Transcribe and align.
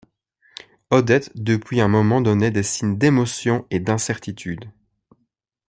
Odette 0.89 1.29
depuis 1.35 1.79
un 1.79 1.87
moment 1.87 2.21
donnait 2.21 2.49
des 2.49 2.63
signes 2.63 2.97
d’émotion 2.97 3.67
et 3.69 3.79
d’incertitude. 3.79 4.71